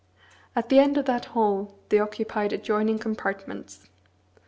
At 0.55 0.69
the 0.69 0.79
end 0.79 0.97
of 0.97 1.05
that 1.05 1.25
hall 1.25 1.77
they 1.89 1.99
occupied 1.99 2.53
adjoining 2.53 2.97
compartments. 2.97 3.87